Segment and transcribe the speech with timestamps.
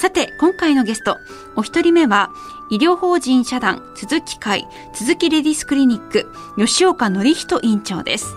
[0.00, 1.18] さて今回のゲスト
[1.56, 2.30] お一人目は
[2.70, 8.34] 医療法人社団鈴木会鈴木レディスクリニック吉岡則人院長です。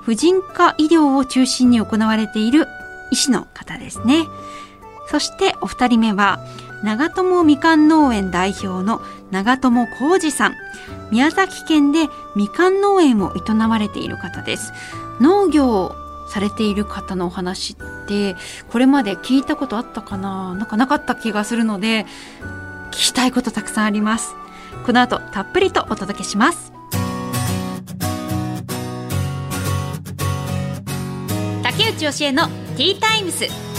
[0.00, 2.66] 婦人科医療を中心に行われている
[3.10, 4.24] 医師の方ですね。
[5.06, 6.38] そしてお二人目は
[6.82, 10.54] 長友みかん農園代表の長友浩二さん。
[11.10, 14.72] 宮崎県でみかん農園を営まれている方です。
[15.20, 15.94] 農業を
[16.30, 17.76] されている方のお話
[18.12, 18.36] て
[18.70, 20.54] これまで聞いたことあったかな？
[20.54, 22.04] なんかなかった気がするので
[22.90, 24.34] 聞きたいことたくさんあります。
[24.84, 26.72] この後たっぷりとお届けします。
[31.62, 33.71] 竹内義恵のティータイムス。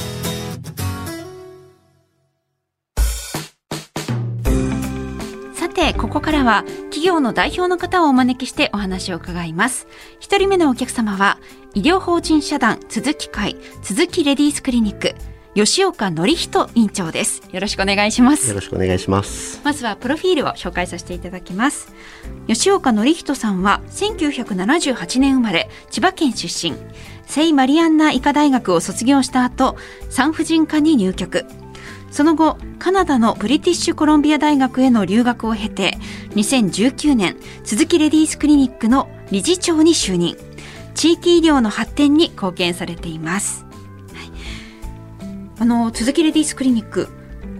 [5.74, 9.88] てここからは企業の代表の方をお招きしてお話を伺います。
[10.20, 11.40] 一人目のお客様は
[11.74, 15.16] 医療法人社団鈴木会鈴木レディースクリニック
[15.56, 17.44] 吉岡則人院長です。
[17.52, 18.50] よろしくお願いします。
[18.50, 19.62] よろしくお願いします。
[19.64, 21.94] まずはプロフィールを紹介させていただきます。
[22.48, 26.76] 吉岡則人さんは1978年生まれ千葉県出身。
[27.26, 29.76] 聖マリアンナ医科大学を卒業した後
[30.10, 31.46] 産婦人科に入局
[32.14, 35.98] その後カナダのブリティッシュコロンビア大学への留学を経て
[36.36, 40.38] 2019年鈴木レディースクリニックの理事長に就任。
[40.94, 43.66] 地域医療の発展に貢献されています、
[44.14, 44.32] はい、
[45.60, 47.08] あの鈴木レディースクリニック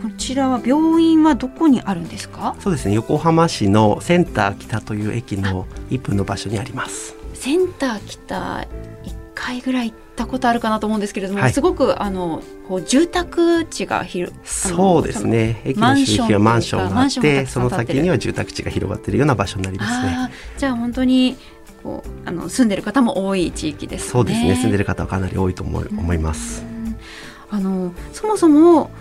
[0.04, 2.56] こちらは病院はどこにあるんですか？
[2.60, 2.94] そうですね。
[2.94, 7.16] 横浜市のセンター北という駅の1分の場所にあります。
[7.34, 8.68] センター北1
[9.34, 15.62] 回ぐらいたことあるかなと思うんですけれども、はい、すごくあのこう住宅地が広そうですね。
[15.66, 20.32] 駅の周辺はマンションがあってその先には住宅地が広がっているような場所になりますね。
[20.58, 21.38] じゃあ本当に
[21.82, 24.56] こうあの住んでる方も多い地域です、ね、そうですね。
[24.56, 26.64] 住んでる方はかなり多いと思い思います。
[27.50, 28.92] あのそもそも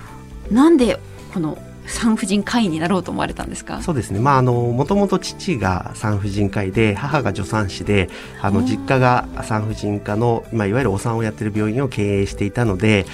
[0.51, 0.99] なんで
[1.33, 1.57] この
[1.93, 3.83] 産婦人科医になろうと思われたんですか？
[3.83, 4.19] そうですね。
[4.19, 8.09] まああのもともと父が産婦人科医で母が助産師で
[8.41, 13.07] あの実家が産婦人科の、まあ、いわゆるお産をやってる病院を経営していたので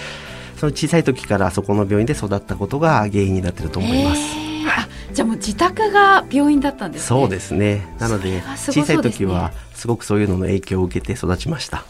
[0.57, 4.21] その小さい時からそこの病院で育ったことが原因になっていると思います。
[4.67, 7.87] はい、じゃあもう自宅が病院だったんです、ね、そうですね。
[7.99, 11.85] なので小さい時はすごくそういうのの影響を受けて育ちました。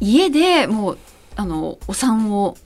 [0.00, 0.98] 家でもう
[1.36, 2.56] あのお産を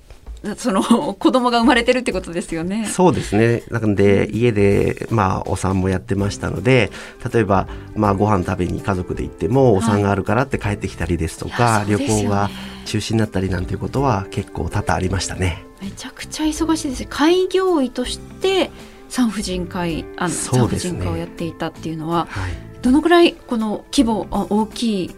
[0.57, 0.83] その
[1.19, 2.87] 子供が生まれてるってことですよね。
[2.87, 3.63] そうですね。
[3.71, 6.91] なので家でまあお産もやってましたので、
[7.33, 12.51] 例えばまあご飯食べに家族で行ってもお産があるからって帰ってきたりですとか、はい、旅行が
[12.87, 15.65] 中止になったりなんていうことは結構多々ありましたね。
[15.83, 17.07] めちゃくちゃ忙しいです。
[17.09, 18.71] 開業医として
[19.09, 22.53] 産婦人科医あの、ね、産婦人科をやっていたっていうのは、はい、
[22.83, 25.15] どのくらいこの規模大きい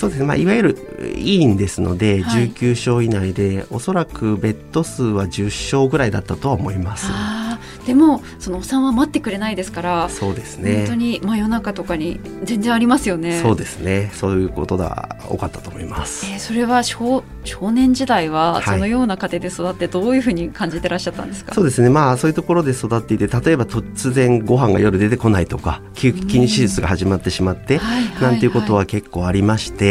[0.00, 7.08] そうですね、まあ、いわゆる医院ですので、はい、19床以内でおそらくベッド数は10床ぐらいだったとは思います。
[7.86, 10.78] でもそのお産は待ってくれないですからそうですね。
[10.78, 13.40] 本当に真夜中とかに全然ありますよね。
[13.42, 14.10] そうですね。
[14.14, 21.90] そういうことが多かったと思います、えー、それは少少年時代はそのような家庭で育ってどういうふうに感じてらっしゃったんですか、はい、そうですね。
[21.90, 27.80] まあそういうところで育っていて例えば突然ご飯が夜出てこないとか急激に手術が始まってしまって、
[28.20, 29.89] なんていうことは結構ありまして、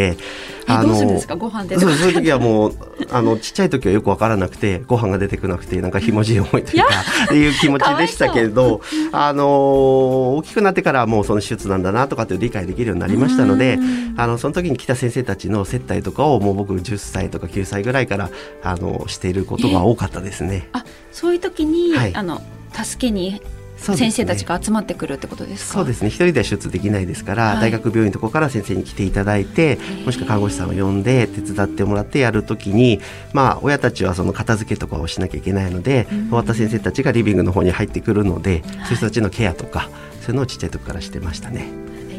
[0.69, 0.93] あの
[1.37, 2.75] ご飯出そうそういう時はもう
[3.09, 6.89] あのちっちゃい時はよく分からなくてご飯が出てこなくてなんかひもじい思いというか
[7.25, 13.79] っていう気持ちでしたけれどあの大きくなってからもうその手術なんだなとかって理解できるようになりましたので
[14.15, 18.29] あのその時に来た先生たちの接待とかをもう僕10歳とか9歳ぐらいから
[18.61, 20.69] あのしていることが多かったですね。
[20.73, 23.41] あそういう時に、はい、あの助けに
[23.79, 26.09] 先生たちが集まってくるってことですそうですね。
[26.09, 32.99] 一人では手術できないですから、はい、大学病院のところから先生に来ていただいてもしくは看護師さんを呼んで手伝ってもらってやるときに
[33.33, 39.89] まあ親たちはその片付けとかをしなきゃいけないので、終わった先生たちがリビングの方に入ってくるので、そういう人たちのケアとか
[40.21, 41.67] そういうのをちっちゃい時からしてましたね。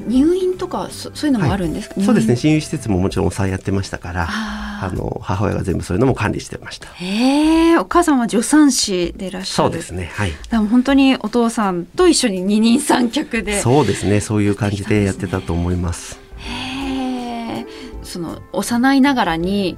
[0.07, 2.37] 入院とかそそういうのもあるんですか、はい、そうですね。
[2.37, 6.89] 親友施設ももちろんお産やってましたからあの母親が全部そういうのも管理してました。
[6.89, 9.69] へえお母さんは助産師でいらっしゃる。
[9.69, 10.11] そうですね。
[10.15, 10.33] はい。
[10.51, 13.61] でも本当にお父さんと一緒に二人三脚で。
[13.61, 14.21] そうですね。
[14.21, 16.19] そういう感じでやってたと思います。
[16.39, 17.67] へえ
[18.03, 19.77] その幼いながらに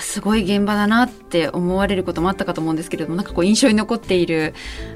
[0.00, 4.54] すごい現場だなって思われることもあったかと思うんですけれどもなんかこう印象に残っている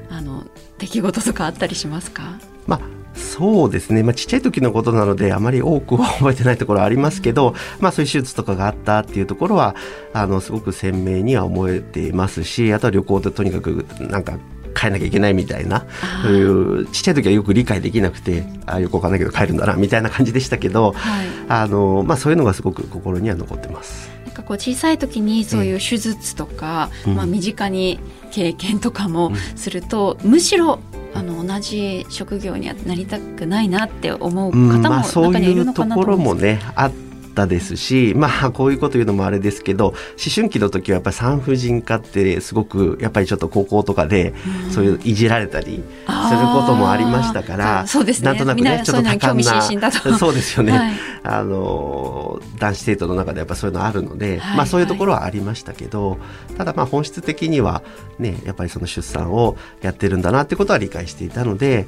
[0.09, 0.43] あの
[0.77, 2.37] 出来事とかあったりしますか？
[2.67, 9.75] まあそうですね、まあ、ちっちゃい時のことなのであまり多くは覚えてないところはありますけど、まあ、そういう手術とかがあったっていうところは
[10.13, 14.39] あのすごく鮮明には思えていますしあとは旅行でとにかくなんか
[14.75, 15.85] 帰らなきゃいけないみたいな
[16.23, 24.09] そういうちっちゃい時はよく理解できなくてああよくわかんないけど帰るんだなみたいな感じでしたけど、はい、あのまあ、そういうのがすごく心には残ってます。
[24.25, 27.99] なんかこう小さい時にそういう手術とか、えまあ、身近に
[28.31, 30.79] 経験とかもすると、うん、むしろ
[31.13, 34.57] あの同じ職業にはなりたくないなって思う方
[34.89, 37.08] も中にはいるのかなと思うんですけど、まあ、そういうところもねあっ
[37.39, 39.95] たですしまあこういうこと言うのもあれですけど思
[40.33, 44.33] 春期の時はやっぱり産婦人科ってすごくやっぱりちょっと高校とかで
[44.71, 49.61] そういういじられたりすることもありましたから、そうですね、なんとなくねちょっと多感な
[50.17, 50.93] そうですよね、はい、
[51.23, 56.17] あの男子生徒の中でやっぱそういうのあるので、はい、まあそういうところはありましたけど、
[56.57, 57.81] ただまあ本質的には
[58.17, 61.87] ねやっぱりその出産をやってるんだなってことは理解していたので。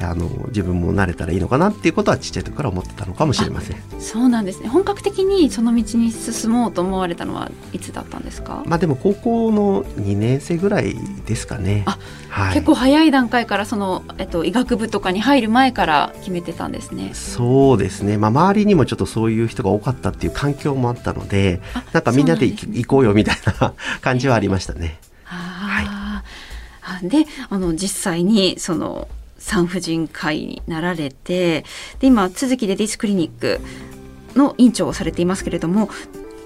[0.00, 3.76] あの自分も慣れたらいいのかなっていうことはちっちゃい時から思ってたのかもしれません。
[4.00, 4.68] そうなんですね。
[4.68, 8.62] 本格的にその道に進もうと思われたのはいつだったんですか？
[8.66, 10.96] まあでも高校の2年生ぐらい
[11.26, 11.84] ですかね。
[11.86, 11.98] あ、
[12.28, 17.10] はい、結構早い段階からその、えっと、医学部とかに入る前から決めてたんですね。
[17.14, 18.18] そうですね。
[18.18, 21.60] まあ周りにもちょっとそういう人が多かったっていう環境もあったので
[21.92, 24.98] なんかみんなで行こうよみたいな 感じはありましたね。
[25.24, 29.08] はい、であの実際にその
[29.42, 31.64] 産婦人科医になられて
[31.98, 33.60] で今続きレディースクリニック
[34.34, 35.90] の院長をされていますけれども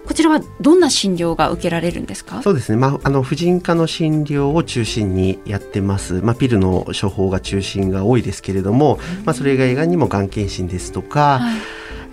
[0.07, 2.41] こちらはどんな診療が受けられるんですか？
[2.43, 11.61] そうですね、まあ、あの婦人科の診療を中心にやってます、まあ、ピルの処方が中心が多いですけれども、まあ、それ以外にもがん検診ですとか、はい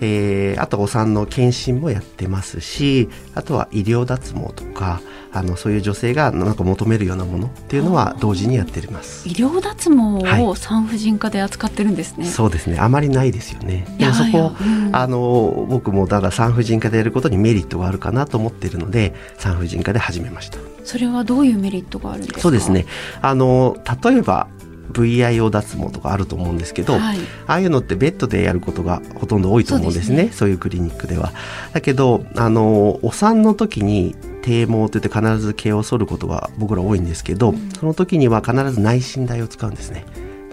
[0.04, 5.00] えー、あとお産の検診もやってますしあとは医療脱毛とか
[5.32, 9.28] あのそういう女性がなんか求めるようなものっていうのは同時にやってます。
[9.28, 12.78] 医療脱毛を産婦人科で扱ってるんですね、はい、そうですね。
[12.78, 13.86] あまりないですよね。
[13.98, 20.58] でもそこ、うん、あの僕もだから産婦人科でやることにメリットがあるかなと思っているので産婦人科で始めました。
[20.84, 22.40] それはどういうメリットがあるんですか？
[22.40, 22.86] そうですね。
[23.22, 24.48] あの例えば
[24.92, 31.32] VIO 脱毛とかあると思うんですけど、はい、ああいうのってベッドでやることがほとんど多いと思うんですね、ね、そういうクリニックでは。
[31.72, 40.04] だけどあのお産の時に低毛といって必ず毛を剃ることが僕ら多いんですけど、うん、その時には必ず内診台を使うんですね。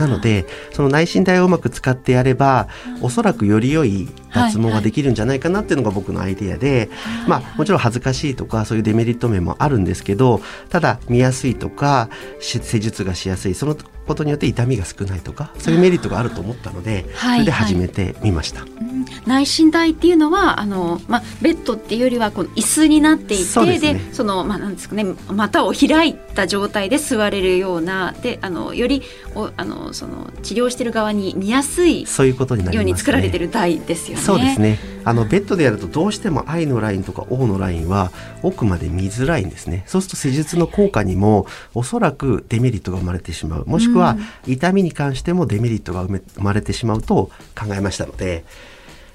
[0.01, 2.67] なのでその内診台をうまく使ってやれば
[3.01, 6.89] おそらくより良い脱毛ができるんじゃないかなっていうのが僕のアイディアで、
[7.27, 13.75] まあもちろん恥ずかしいとかそういうデメリット面もあるんですけどただ見やすいとか施術がしやすいその
[14.07, 18.81] ことによって痛みが少ないとかそういうメリットがあると思ったので、 それで始めてみました、はいはい
[19.25, 29.03] 内診台っていうのはあの、まあ、ベッドっていうよりはこの椅子になっていてそで、ね、その、まあ、なんですかね股を開いた状態で座れるようなであのより
[29.36, 34.24] おあのその治療してる側に見やすいそういうことになりように作られてる台ですよね。
[34.24, 38.12] そうですねあのベッドでやるとどうしても I のラインとか O のラインは
[38.44, 39.83] 奥まで見づらいんですね。
[39.88, 43.65] そうすると施術の効果にもおそらくデメリットが生まれてしまう。
[43.65, 44.18] もしくは
[44.48, 48.44] 痛みに関してもデメリットが生まれてしまうと考えましたので。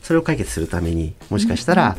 [0.02, 1.96] それを解決するためにもしかしたら、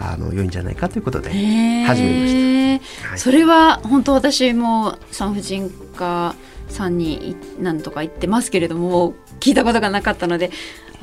[0.00, 6.34] あの良いんじゃないかということで始めました、はい、それは本当私も産婦人科
[6.68, 10.50] さんに何とか言ってますけれども聞いたことがなかったので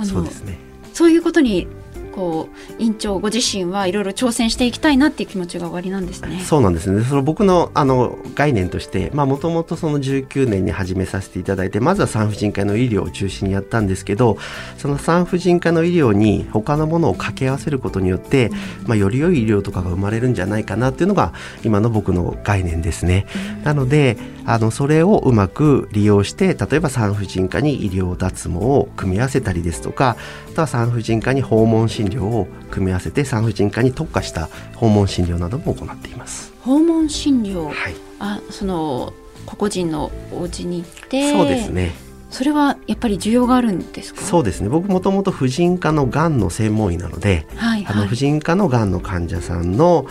[0.04, 0.58] そうですね。
[0.94, 1.68] そういうことに
[2.16, 2.48] こ
[2.80, 6.40] う院長ご自身はいろいろ挑戦していきたいなっていう気持ちがおありなんですね。
[6.40, 7.04] そうなんですね。
[7.04, 14.38] その僕のあの概念として、まあもともとその19年に始めさせていただいて、まずは産婦人科の医療を中心にやったんですけど、
[14.78, 18.50] その産婦人科の医療に他のものを掛け合わせることによって、
[18.86, 23.26] まあより良い医療とかが生まれるんじゃないかなっていうのが今の僕の概念ですね。
[23.64, 30.16] なので、あのそれをうまく利用して、例えば産婦人科に医療脱毛を組み合わせたりですとか、
[30.56, 34.48] あとは産婦人科に訪問診療を組み合わせて産婦人科に特化した
[34.78, 39.14] 訪問診療なども行っています訪問診療、はい、あその
[39.46, 41.94] 個々人のお家に行ってそうですね
[42.30, 50.08] それはやっぱり需要があるんですかそうですね僕もともと婦人科のがんの専門医なので、はいはい、あの婦人科のがんの患者さんの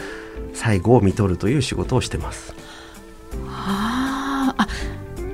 [0.52, 2.54] 最後を見とるという仕事をしてます
[3.48, 4.68] ああ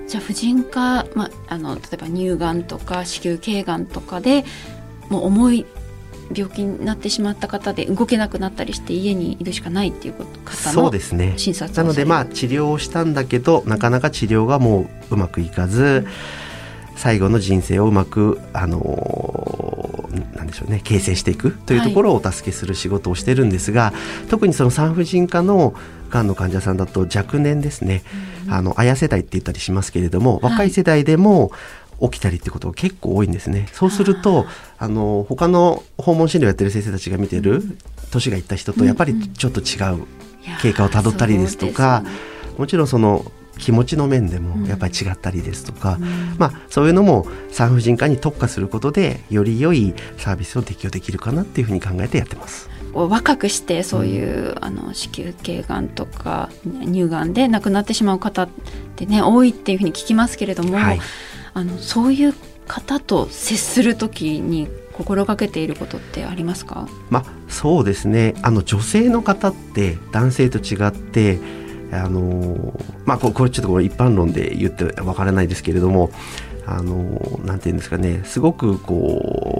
[0.06, 4.44] じゃあ婦人科、まあ、あの例えば乳がんとか子宮頸がんとかで
[5.10, 5.66] もう重い
[6.34, 10.92] 病気になってしまった方で動けなくなったりして家にいるしかないっていう方の
[11.36, 16.06] 診察、ね、なのでまあ治療をしたんだけどなかなか治療がもううまくいかず、
[16.92, 23.92] うん、最後の人生をうまくあのー、なんでしょうね形成していくというところをお助けする仕事をしてるんですが、は
[24.26, 25.74] い、特にその産婦人科の
[26.10, 28.02] がんの患者さんだと若年ですね、
[28.46, 31.52] うん、あの綾世代って言ったりしますけれども若い世代でも、
[32.00, 33.68] 起きたりってことが結構多いんですね。
[33.72, 34.46] そうすると
[34.78, 37.62] あの他の訪問診療やってる先生たちが見てる
[38.10, 40.06] 年がいった人とやっぱりちょっと違う
[40.62, 42.02] 経過をたどったりですとか、
[42.58, 43.30] もちろんその
[43.60, 52.68] 気持ちの面でもやっぱり違ったりですとか、うん、まあ、そういうのも産婦人科に特化することでより良いサービスを提供できるかなっていうふうに考えてやってます。
[52.92, 56.50] 若くしてそういう、うん、あの子宮頸がんとか
[56.84, 58.48] 乳がんで亡くなってしまう方っ
[58.96, 61.00] てね多いっていうふうに聞きますけれども、はい、
[61.54, 62.34] あのそういう
[62.66, 68.34] 方と接する時に心がけていることってありますか、まあ、そうですね。
[68.42, 71.38] あの女性の方って男性と違って
[71.92, 76.10] あのまあこれちょっとこれ一般論で言ってわからないですけれども
[76.66, 78.22] あのなんていうんですかね。
[78.24, 79.59] すごくこ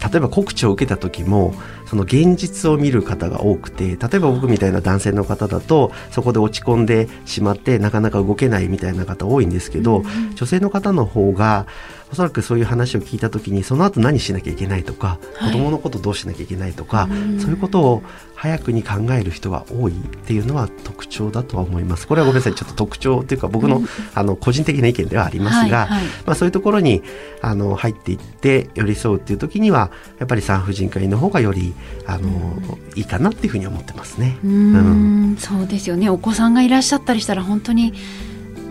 [0.00, 1.54] 例えば告知を受けた時も
[1.86, 11.66] その現実を見る方が多くて例えば僕みたいな男性の方だとそこで落ち込んでしまってなかなか動けないみたいな方多いんですけど、うんうん、女性の方の方が
[12.14, 17.08] おそらくそういう話を聞いた時にその後何しなきゃいけないとか、はい、子供のことどうしなきゃいけないとか、
[17.40, 18.02] そういうことを
[18.36, 19.94] 早くに考える人が多いっ
[20.24, 22.06] ていうのは特徴だとは思います。
[22.06, 23.82] これはごめんなさいちょっと特徴というか僕の,、
[24.14, 25.98] あの個人的な意見ではありますが、はい。
[25.98, 27.02] はい、まあ、そういうところに
[27.42, 29.90] あの入っていって寄り添うっていう時には
[30.20, 31.74] やっぱり産婦人科医の方がより
[32.06, 34.38] あの、いいかなっていうふうに思ってますね。
[34.44, 36.08] うん、そうですよね。
[36.10, 37.92] お子さんがいらっしゃったりしたら本当に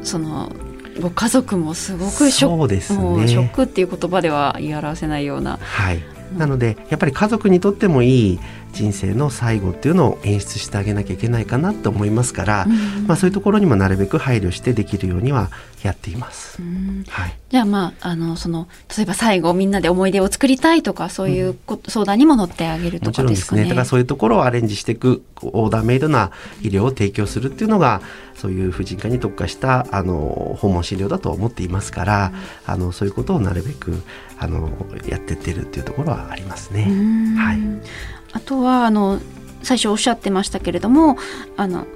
[0.02, 0.50] その
[1.02, 2.74] ご家族もすごくショック、
[3.22, 5.58] ね、ショックっていう言葉では言い表せないような。
[5.62, 6.02] はい、
[6.38, 8.40] なのでやっぱり家族にとってもいい
[8.74, 15.52] 人生の最後っていうのを演出してあげなきゃいけないかなと思いますから、うん、まあ、そういうところにもなるべく配慮してできるようには
[15.84, 16.60] やっています。
[17.08, 23.24] はい、じゃあまああのその例えば最後みんなで思い出を作りたいとかそういうこ、うん、相談にも乗ってあげるとかですかね。
[23.24, 23.64] もちろんですね。
[23.66, 26.32] だからそういうところをアレンジしていくオーダーメイドな
[26.62, 28.02] 医療を提供するっていうのが
[28.44, 32.34] そういう婦人科に特化したあの訪問診療だと思っていますから、
[32.68, 34.04] うん、あのそういうことをなるべく
[34.38, 34.70] あの
[35.08, 36.84] やってってるっていうところはありますね。
[37.38, 37.60] はい。
[38.34, 39.22] あとはあの
[39.62, 41.18] 最初おっしゃってましたけれども
[41.56, 41.88] あの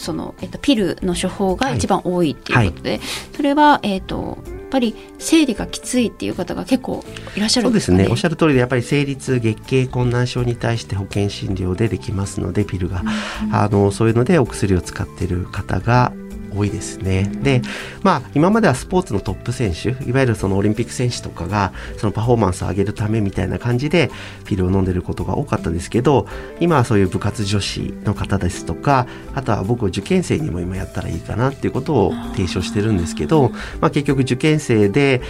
[0.00, 2.98] その、えっと、ピルの処方が一番多いっていうことで、はい。
[2.98, 7.04] はい、それは、えっと、やっぱり生理がきついっていう方が結構
[7.36, 8.08] いらっしゃるんですか、ね、そうですね。
[8.08, 16.12] おっしゃる通りでやっぱり生理痛月経困難症に対して保険診療でできますのでピルが、うん、あのそういうのでお薬を使っている方が
[16.54, 17.30] 多いですね。
[17.42, 17.62] で、
[18.02, 24.10] まあ、今まではスポーツのトップ選手、いわゆるそのオリンピック選手とかが、そのパフォーマンスを上げるためみたいな感じで、
[24.44, 26.26] ピルを飲んでることが多かったですけど、
[26.60, 35.22] 今はそういう部活女子の方ですとか、あとは僕受験生にも今やったらいいかなっていうことを提唱してるんですけど、まあ結局受験生で、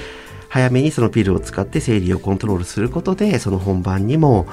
[0.51, 4.49] 早めにそのピルを使って生理をコントロールすることでその本番にも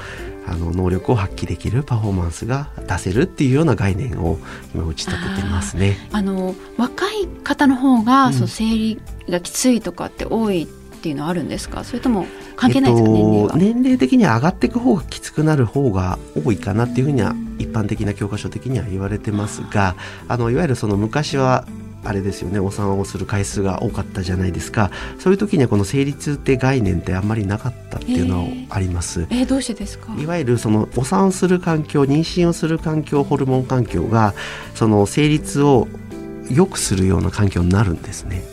[0.47, 4.39] あの能力を発揮できるパフォーマンスが出せるっていうような概念を
[4.73, 5.97] 今打ち立ててますね。
[6.11, 10.67] あの若い方の方が、うん、その生理がきついとかって多いっ
[10.99, 11.83] ていうのはあるんですか？
[11.83, 12.25] それとも
[12.55, 13.55] 関係ないですか、年齢は。
[13.55, 19.95] 年齢的には上がっていく方がきつくなる方が多いかなっていうふうには一般的な教科書的には言われてますが
[20.27, 21.65] あのいわゆるその昔は
[22.07, 29.21] あれですよねお産をする回数が多かったじゃないですかそういう時にはこの生理痛って概念ってあんまりなかったっていうのはあります。
[29.23, 30.15] えー、えー、どうしてですか？
[30.17, 34.33] いわゆるそのお産をする環境妊娠をする環境ホルモン環境が
[34.73, 35.87] その生理痛を
[36.49, 38.43] 良くするような環境になるんですね。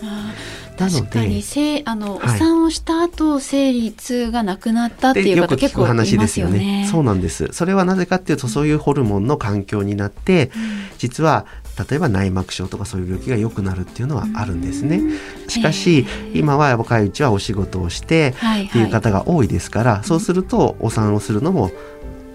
[0.76, 6.88] 確かにせあの、はい、お産をした後生理痛がなくなったっていう方結構いますよね。
[6.90, 7.48] そうなんです。
[7.52, 11.46] それはなぜかっていうとそういうホルモンの環境になって、うん、実は
[11.78, 15.00] 例えば内膜症とかそういう病気が良くなるっていうのはあるんですね。
[15.48, 18.34] しかし今は若いうちはお仕事をして
[18.68, 18.84] ってい。
[18.84, 21.70] う方が多いですから、そうするとお産をするのも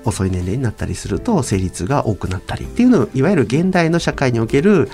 [0.03, 4.89] 遅い年齢になったりすると生理痛が多くなったりっていうのをいわゆる現代の社会における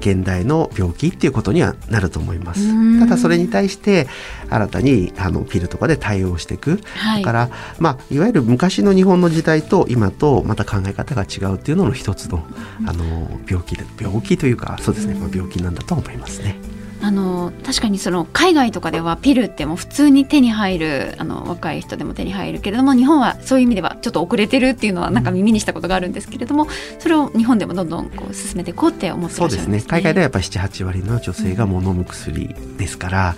[0.00, 3.00] 現代の病気っていうことにはなると思います。
[3.00, 4.06] ただそれに対して
[4.48, 12.44] 新たにあのピルとかで対応していく、はい、だからまあいわゆる昔の日本の時代と今とまた考え方が違うっていうのの一つの
[12.86, 13.04] あの
[13.48, 16.75] 病気で病気というかそうですね、まあ、病気なんだと思いますね。
[17.02, 26.66] あの確かにその海外とかではピルってもう普通に手に入るあの若い人でも手に入るけれども日本はそういう意味ではちょっと遅れてるっていうのはなんか耳にしたことがあるんですけれども
[26.98, 29.66] それを日本でもどんどんこう進めていこうって思ってらっしゃるんですね。
[29.66, 33.36] そうですね海外ではやっぱり78割の女性がもの飲む薬ですから、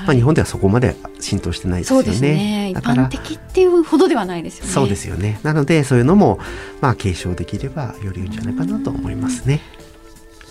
[0.00, 2.04] うんまあ、日本ではそこまで浸透してないですよね。
[2.04, 4.70] そうですね一般的っていうほどではないですよね。
[4.70, 6.38] そうですよねなのでそういうのも
[6.80, 9.60] まあ継承できればよりいいんじゃないかなと思いますね。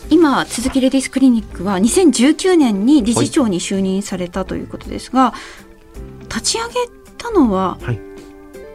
[0.10, 5.34] 今鈴木レディスクリニックは2019年に理事長に就任されたということですが、
[6.30, 6.74] 立ち上げ
[7.18, 8.00] たのは、はい、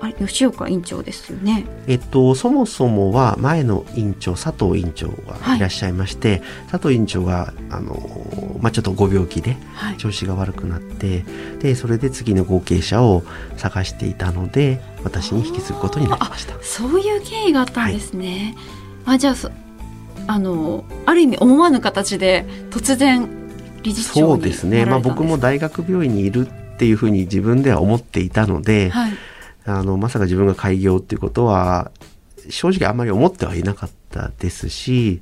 [0.00, 1.64] あれ吉岡院長ですよね。
[1.86, 5.60] えっと、そもそもは前の院長佐藤院長がい。
[5.60, 9.56] らっしゃいまして、はい、佐藤院長があの、まあ、ちょっとご病気で
[9.98, 11.14] 調子が悪くなって、は
[11.56, 13.22] い、でそれで次の後継者を
[13.56, 16.60] 探していたので私に引き継ぐことになりました。
[16.62, 18.56] そういう経緯があったんですね。
[19.04, 19.34] はい、あじゃあ
[20.26, 23.28] あのある意味思わぬ形で突然
[23.82, 29.12] 理事長そうですね、まあ、僕も大学病院にいるっていうふうに自分では思っていたので、はい、
[29.64, 31.90] あのまさか自分が開業っていうことは
[32.48, 35.20] 正直あんまり思ってはいなかったですし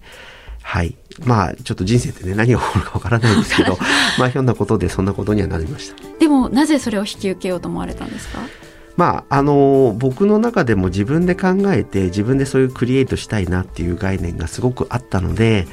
[0.62, 0.96] はい。
[1.24, 3.76] まあちょっと人生ってね何が起こるかわからないですけど
[4.18, 5.96] まあひょんなことでそんなことにはなりました。
[6.18, 8.38] でもなぜそれを引き受けようと思われたんですか？
[9.00, 15.66] まああの僕の中でも自分で考えて自分でそういうクリエイトしたいなっていう概念がすごくあったので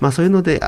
[0.00, 0.60] まあそういうので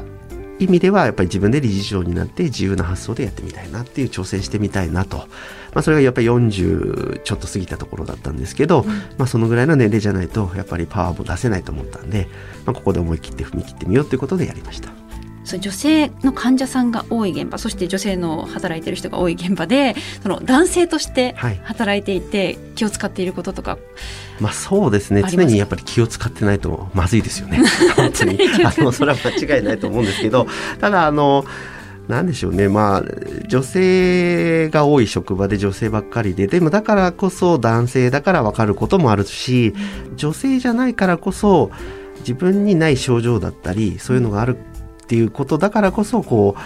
[0.58, 5.26] 意味ではやっぱり自分で理事長になって自由な発想でやってみたいなっていう挑戦してみたいなと、ま
[5.74, 12.28] あ、それがやっぱり40ちょっと過ぎたところだったんですけど、うん、まあ、そのぐらいの年齢じゃないとやっぱりパワーも出せないと思ったんで、
[12.64, 15.05] まあ、ここで思い切って踏み切ってみようということでやりました。
[15.46, 23.76] そ女性の患者さんが多い現場そして女性の働いてる人が多い現場でその男性として働いていて気を使っていることとか、は
[24.40, 25.22] い、まあそうですね。
[25.30, 27.62] 常にやっぱり気を使ってないとまずいですよね。
[27.96, 28.38] 本当に。
[28.64, 30.46] あのそれは間違いないと思うんですけど
[30.80, 31.44] ただあの
[32.08, 32.68] なんでしょうね。
[32.68, 33.04] まあ
[33.48, 39.74] 女性が多い職場で女性ばっかりででもだからこそ男性だから分かることもあるし
[40.16, 41.70] 女性じゃないからこそ
[42.20, 44.56] 自分にない症状だったりそういうのがある
[45.06, 46.56] っていうことだからこそこ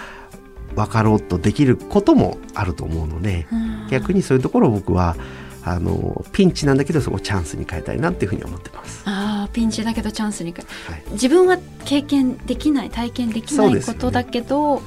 [0.73, 3.45] う分かろうとできることもあると思うので、
[3.91, 5.15] 逆にそういうところを僕は
[5.63, 9.03] あのピンチなんだけどそこをチャンスに変えたいなっていうふうに思ってます。
[9.05, 14.81] ああピンチだけどチャンスに変え、はい、自分は経験できない体験できないことだけど、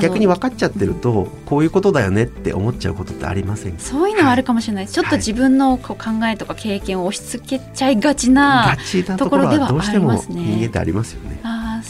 [0.00, 8.76] 逆に分かっちゃってるとこういうことだよねって思っちゃうことってありませんそういうのはあるかもしれない、はい、ちょっと自分のこう考えとか経験を押し付けちゃいがちな
[9.18, 10.42] ところではありますね。
[10.42, 11.40] 人間ってありますよね。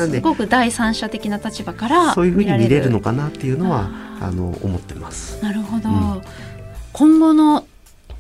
[0.06, 2.90] すごく第三者的な立場からそういうふうに見れる。
[2.90, 3.88] のかなっていうのは
[4.20, 5.42] あの思ってます。
[5.42, 6.22] なるほど、うん、
[6.92, 7.66] 今後の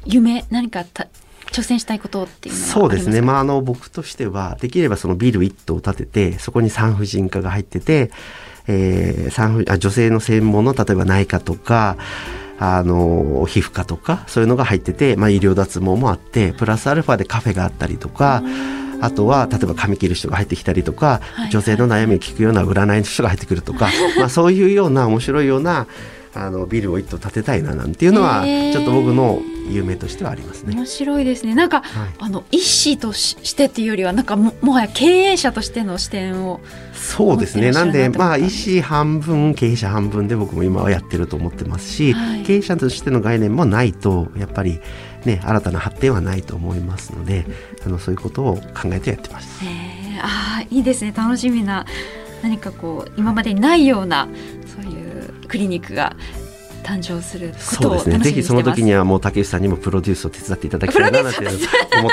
[0.06, 1.08] 夢何かた
[1.50, 8.10] 挑戦したいことっていうのはそうですね、まあ、あの僕としてはできればそのビル1棟を建ててそこに産婦人科が入ってて、
[8.68, 11.96] えー、産婦あ女性の専門の例えば内科とか
[12.58, 18.42] あの皮膚科とかそういうのが入ってて、まあ、医療脱毛もあってプラスアルファでカフェがあったりとか。
[19.00, 25.86] あとは例えば髪切る人が入ってきたりとか、女性の悩みを聞くような占いの人が入ってくるとか、 まあ、そういうような面白いような
[26.32, 30.74] あのビルを一棟建てたいななんていうのは、ちょっと僕の夢としてはありますね。
[30.74, 31.54] 面白いですね。
[31.54, 36.60] なんか、はい、あの医師としてっていうよりはなんかももはや経営者としての視点を
[36.94, 37.72] そうですね。
[37.72, 44.80] なんでまあ医師半分経営者半分で僕も今はやってると思ってますし、はい、経営者としての概念もないとやっぱり
[45.24, 47.44] ね新たな発展はないと思いますので、
[47.84, 49.64] あのそういうことを考えてやってます。
[50.22, 51.12] ああいいですね。
[51.16, 51.86] 楽しみな
[52.42, 54.28] 何かこう今までにないような
[54.66, 56.16] そういうクリニックが
[56.80, 58.18] 誕生することを楽しみにしてます。
[58.18, 58.18] そうですね。
[58.24, 61.32] ぜひその時にはもう竹内さんにもプロデュースを手伝っていただきたいなと思っ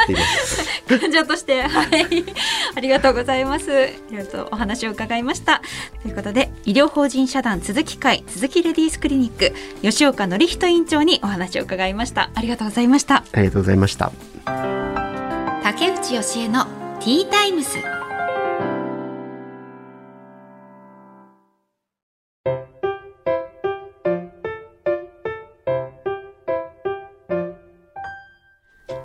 [0.06, 0.66] ています。
[0.88, 2.26] 患者としてはい
[2.76, 3.66] ありがとうございます。
[3.66, 5.62] いろいろとお話を伺いました。
[6.02, 12.30] ということで医療法人社団鈴木会鈴木レディースクリニック吉岡典人院長にお話を伺いました。
[12.34, 13.24] ありがとうございました。
[13.32, 14.12] ありがとうございました。
[15.64, 16.66] 竹内義恵の
[17.00, 17.78] ティータイムス。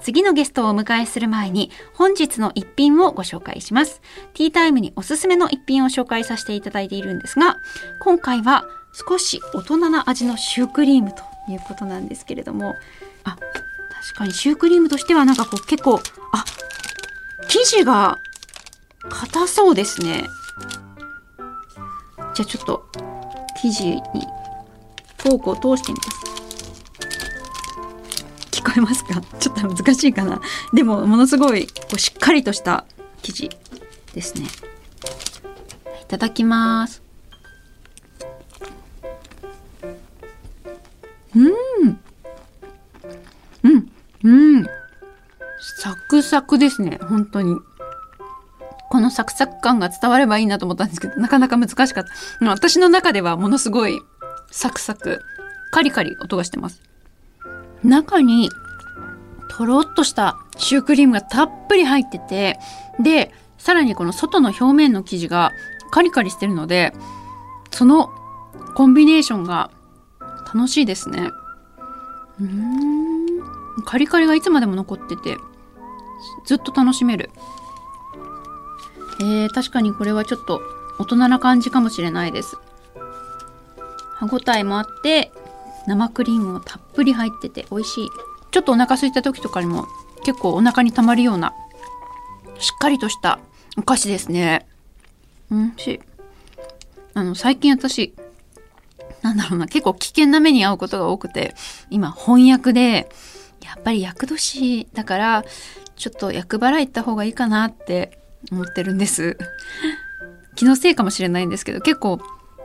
[0.01, 4.01] 次のゲストをお迎えする前に本日の一品をご紹介します。
[4.35, 7.57] ティータイムにおすすめの一品を紹介させていただいているんですが、
[8.01, 8.65] 今回は
[9.09, 12.75] 少し大人な味のシュークリームということなんですけれども、
[13.25, 13.37] あ、
[14.03, 16.01] 確かにシュークリームとしてはなんかこう結構、
[16.33, 16.45] あ、
[17.49, 18.19] 生地が
[19.09, 20.25] 硬そうですね。
[22.35, 22.87] じゃあちょっと
[23.61, 24.01] 生地に
[25.19, 26.22] フォークを通してみます。
[28.63, 29.21] 聞こえますか？
[29.41, 30.41] ちょっと難しいかな。
[30.73, 32.85] でもものすごいこうしっかりとした
[33.23, 33.51] 生地
[34.15, 34.47] ですね。
[36.01, 37.03] いただきます。
[41.35, 41.49] うん。
[43.65, 43.93] うん。
[44.23, 44.67] うん。
[45.81, 46.99] サクサクですね。
[47.03, 47.57] 本当に。
[48.91, 52.47] このサクサク感が伝わればいいなと思ったんですけどなかなか難しかった。
[52.47, 53.99] 私の中ではものすごい
[54.51, 55.21] サクサク
[55.71, 56.83] カリカリ音がしてます。
[57.85, 58.51] 中に
[59.49, 62.59] とろっとしたシュークリームがたっぷり入ってて
[63.01, 65.53] でさらにこの外の表面の生地が
[65.91, 66.93] カリカリしてるので
[67.71, 68.11] その
[68.75, 69.71] コンビネーションが
[70.55, 71.31] 楽しいですね。
[72.41, 73.83] うーん。
[73.85, 75.37] カリカリがいつまでも残ってて
[76.45, 77.31] ずっと楽しめる。
[79.21, 80.61] えー、確かにこれはちょっと
[80.99, 82.57] 大人な感じかもしれないです。
[84.17, 85.33] 歯ごたえもあって
[85.87, 88.09] 生クリームもたっぷり入ってて美味しい。
[88.51, 89.87] ちょっとお腹空いた時とかにも
[90.25, 91.55] 結構お腹にたまるような
[92.59, 93.39] しっかりとした
[93.77, 94.67] お菓子ですね。
[95.51, 96.01] うんし
[97.15, 98.15] あの最近私
[99.23, 101.55] なんだろうな結構危険な目に遭うことが多くて
[101.91, 103.09] 今翻訳で
[103.63, 105.45] やっぱり厄年だから
[105.97, 108.19] ちょっと厄払い行った方がいいかなって
[108.51, 109.37] 思ってるんです。
[110.55, 112.21] 気のせいかもしれないんですけど結構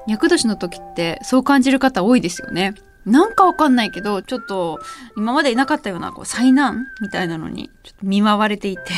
[0.08, 2.76] 厄年の時ってそう感じる方多いですよね。
[3.08, 4.80] なんかわかんないけどちょっと
[5.16, 8.84] 今までいなかったようなこう災難みたいなのにちょっと見舞われていて。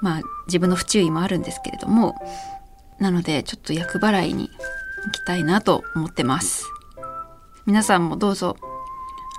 [0.00, 2.14] まあ自分の不注意もあるんですけれども
[2.98, 4.50] なのでちょっと厄払いに
[5.06, 6.70] 行きたいなと思ってます。
[7.66, 8.58] 皆さんもどうぞ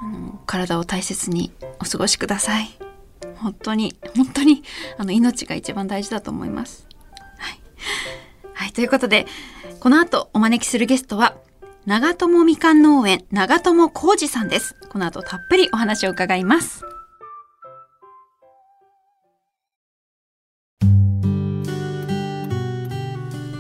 [0.02, 2.78] あの体を大切にお過ごしください。
[3.38, 4.64] 本当に本当に
[4.98, 6.88] あの命が一番大事だと思います。
[7.38, 7.60] はい、
[8.54, 9.28] はい、ということで
[9.80, 11.38] この後お招きするゲストは
[11.88, 14.76] 長友みかん農園長友浩二さんです。
[14.90, 16.84] この後たっぷりお話を伺います。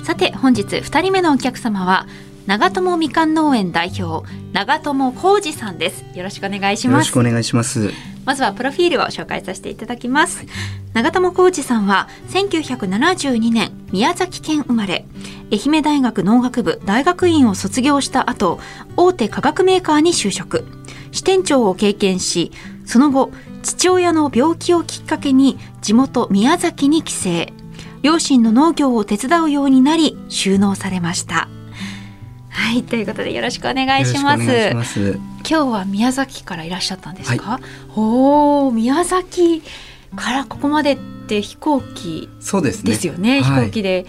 [0.03, 2.07] さて本日2人目のお客様は
[2.47, 6.03] 長友みかん農園代表長友浩二さんです。
[6.15, 6.95] よろしくお願いします。
[6.95, 7.91] よろしくお願いします。
[8.25, 10.47] まずはプロフィールを紹介させていただきます、はい、
[10.93, 15.05] 長友浩二さんは1972年宮崎県生まれ
[15.51, 18.59] 愛媛大学農学部大学院を卒業した後
[18.97, 20.65] 大手化学メーカーに就職。
[21.11, 22.51] 支店長を経験し
[22.85, 23.31] その後
[23.63, 27.29] 父親の病気をきっかけに地元宮崎に帰省。
[28.01, 31.49] 両親の農業を手伝うようになり収納されました。
[32.49, 34.43] はいということでよろしくお願いします。
[35.47, 37.61] 今日は宮崎からいらっしゃったんですか、はい、
[37.95, 39.61] お宮崎
[40.15, 42.29] からここまでって飛行機
[42.83, 44.07] ですよね、ね、飛行機で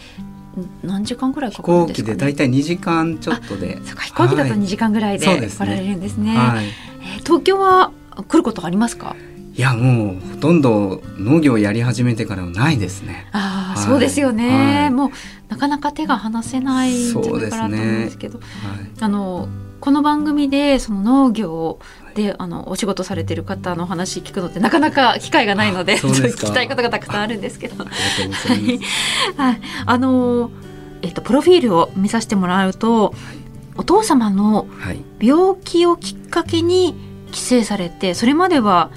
[0.82, 3.78] 何時間ぐらいかかるんですか、ね、飛行機でだいたい2時間ちょっとで。
[3.84, 6.36] そうか飛行機だと2時間ぐらいで来られるんですね。
[6.36, 7.92] はい、えー、東京は
[8.28, 9.16] 来ることありますか？
[9.54, 13.26] いやもうほとんど農業をやり始めてからはないですね。
[13.32, 15.10] ああ、はい、そうですよね、はい、もう
[15.48, 18.44] なかなか手が離せないんじゃないかなと思うんですけど、ね。
[18.62, 19.48] はい、あの
[19.80, 21.78] この番組でその農業
[22.14, 27.84] であのお仕事されてる方の話聞くのってなかなか機会がないので聞きたいことがたくさんあるんですけど。
[29.36, 30.50] はい、あの
[31.02, 33.14] えっとプロフィールを見させてもらうと、はい、
[33.76, 34.66] お父様の
[35.20, 36.94] 病気をきっかけに
[37.32, 38.90] 帰省されて、それまでは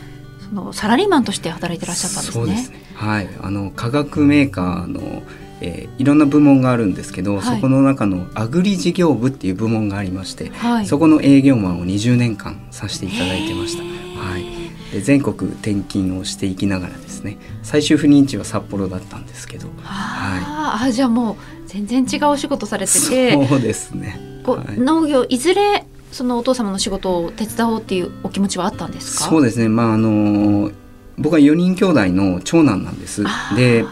[0.47, 2.57] そのサラリーマンとして働いてらっしゃったんですね。
[2.57, 2.83] すね。
[2.95, 5.23] はい、あの化学メーカーの
[5.62, 13.84] えー、いろんな部門があるんですけど、はい、そこの中のアグリ事業部っていう部門がありまして、はい、そこの営業マンを20年間させていただいてました。
[13.84, 14.45] はい、
[14.93, 21.36] で全国転勤をしていきながらですね最終赴任地は札幌だったんですけど、はい、あじゃあもう
[21.67, 29.26] 全然違うお仕事されててそうですね、はい、農業いずれそのお父様の仕事を手伝おうっていうお気持ちはあったんですか？
[29.26, 29.69] そうですね。
[29.69, 30.72] まああの
[31.19, 33.23] 僕は4人兄弟の長男なんです。
[33.55, 33.86] で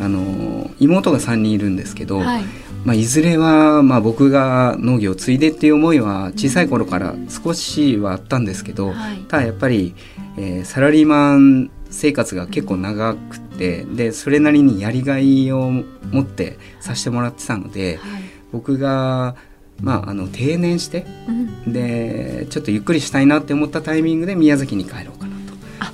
[0.00, 2.42] あの妹が3人いるんですけど、はい、
[2.84, 9.94] まあ、いずれは、まあ、僕が農業を継いでっていう思いは小さい頃から少しはあったんですけど、はい、ただやっぱり、
[10.36, 19.36] えー、サラリーマン生活が結構長くてでそれなりにやりがいを持ってさせてもらってたので、はい、僕が
[19.80, 25.21] まあ、あの定年して、うん、でちょっとゆっくりしたいなって思ったタイミングで宮崎に帰ろう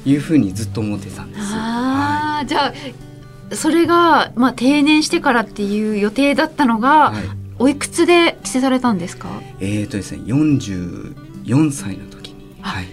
[0.09, 1.42] いうふうにずっと思ってたんです。
[1.42, 2.73] あはい、じゃ
[3.53, 7.25] あそれが、まあ、定年してからっていう予定だったのが、はい、
[7.59, 9.29] おいくつで帰省されたんですか？
[9.61, 12.87] えっ、ー、とですね44歳の時に、はい、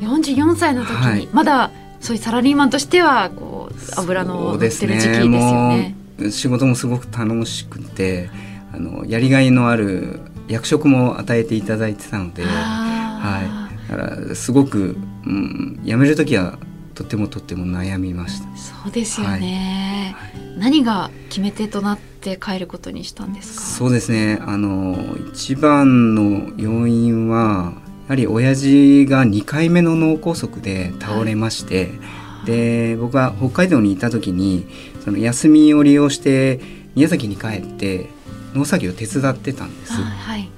[0.00, 1.70] 44歳の時に、はい、まだ
[2.00, 5.94] そういうサラリーマンとしてはこう油の乗ってる時期ですよね。
[6.18, 8.30] ね仕事もすごく楽しくて
[8.72, 16.58] あのやりがいのある役職も与えていただいてたので、はい、だからすごく、うん、辞める時は
[16.94, 18.56] とてもとても悩みました。
[18.56, 23.64] そうですよね、はい、何が決め手となって帰ることにしたんですか？
[23.64, 24.38] そうですね。
[24.42, 27.72] あの一番の要因は
[28.08, 34.66] やはり親父が2回目の脳梗塞で倒れまして、はい、で僕は北海道にいた時に
[35.04, 36.60] その休みを利用して
[36.94, 38.10] 宮崎に帰って
[38.52, 39.92] 農作業を手伝ってたんです。
[39.92, 40.50] はい、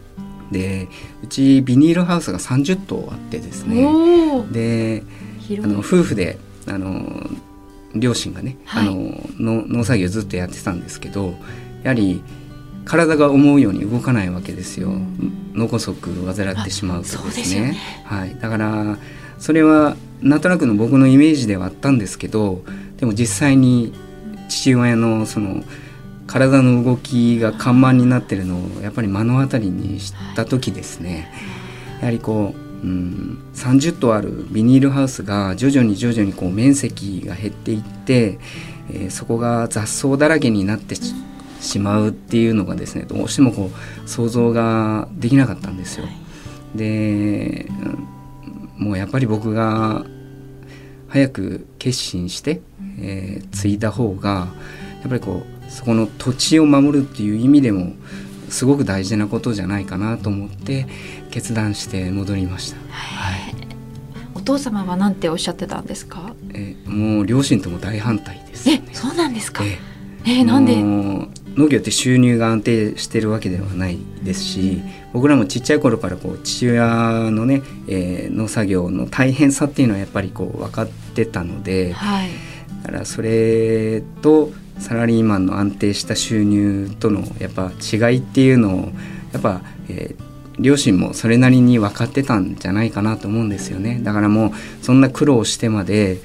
[0.52, 0.88] で
[1.22, 3.84] うちビニールハウスが30棟あってですね。
[4.52, 5.02] で
[5.62, 7.28] あの夫婦であの
[7.94, 11.34] 両親がね、はい、あの農作業ずっとやってたんですけど
[11.82, 12.22] やはり
[12.84, 18.98] 体が思うように動かないわけですよ、うん、脳梗塞患ってしまうとですね、ね、はい、だから
[19.38, 22.62] それはなんとなくの僕のイメージではあったんですけど
[22.96, 23.92] でも実際に
[24.48, 25.62] 父親のその
[26.32, 31.30] 体の動きが緩慢になってるのをやっぱり目の当たりにした時ですね
[32.00, 38.38] やはりこう、うん、30棟あるビニールハウスが徐々に徐々にこう面積が減っていって、
[38.90, 40.94] えー、そこが雑草だらけになって
[41.60, 46.06] しまうっていうのがですねどうしてもこう想像ができなかったんですよ。
[46.74, 47.68] で、
[48.78, 50.06] もうやっぱり僕が
[51.08, 52.62] 早く決心して、
[52.98, 54.48] えー、継いだ方が
[55.02, 57.94] やっぱりこうそこの土地を守るっていう意味でも
[58.50, 60.86] すごく大事なことじゃないかなと思って
[61.30, 62.76] 決断して戻りました。
[62.90, 63.54] はい、
[64.34, 66.34] お父様は何ておっしゃってたんですか？
[66.52, 69.64] えもう両親とも大反対です、ね、え、そうなんですか？
[69.64, 70.76] えー、えー、なんで？
[71.54, 74.80] 農業って収入が安定してるわけではないですし
[75.12, 82.30] 僕らもちっちゃい頃からこう父親のね、えー、農作業の大変さっていうのはやっぱりこう分かってたので、はい、
[82.82, 84.50] だからそれと
[84.82, 88.92] サラリーマンの安定した収入とのやっぱ違いっていうのを
[89.32, 90.24] やっぱ、えー、
[90.58, 94.00] 両親もそれなりに分かってたんじゃないかなと思うんですよね。
[94.02, 94.50] だからもう
[94.84, 96.18] そんな苦労してまで、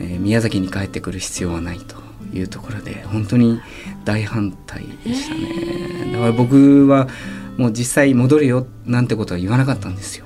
[0.00, 1.96] えー、宮崎に帰ってくる必要はないと
[2.34, 3.60] いうところで本当に
[4.04, 7.08] 大反対でしたね、だから僕は
[7.56, 10.24] もう実際戻るよなんてことは言わなかったんですよ。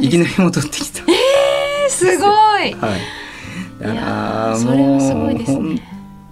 [0.00, 2.72] いきなり戻ってきたえー、すごい、はい、
[3.78, 5.80] だからもう本